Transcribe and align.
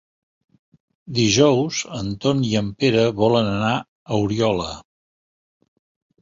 Dijous 1.17 1.81
en 1.97 2.09
Ton 2.23 2.41
i 2.53 2.55
en 2.63 2.71
Pere 2.79 3.05
volen 3.21 3.51
anar 3.53 3.75
a 3.79 4.19
Oriola. 4.25 4.73